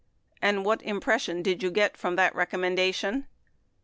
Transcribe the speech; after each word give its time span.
And 0.41 0.65
what 0.65 0.81
impression 0.81 1.43
did 1.43 1.61
you 1.61 1.69
get 1.69 1.95
from 1.95 2.15
that 2.15 2.33
recommendation 2.33 3.27